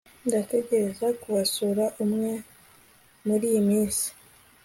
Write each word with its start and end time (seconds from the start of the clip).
ndatekereza 0.27 1.07
kubasura 1.21 1.85
umwe 2.03 2.31
muriyi 3.25 3.61
minsi 3.69 4.07